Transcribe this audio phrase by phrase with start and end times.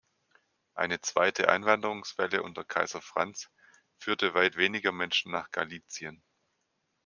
[0.73, 3.51] Eine zweite Einwanderungswelle unter Kaiser Franz
[3.99, 6.23] führte weit weniger Menschen nach Galizien.